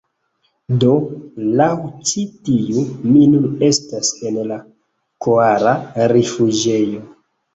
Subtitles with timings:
[0.83, 0.93] Do,
[1.59, 1.67] laŭ
[2.11, 4.57] ĉi tiu, mi nun estas en la
[5.27, 5.75] koala
[6.13, 7.05] rifuĝejo.